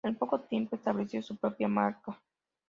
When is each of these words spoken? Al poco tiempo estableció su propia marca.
Al 0.03 0.15
poco 0.17 0.41
tiempo 0.41 0.75
estableció 0.75 1.21
su 1.21 1.37
propia 1.37 1.67
marca. 1.67 2.19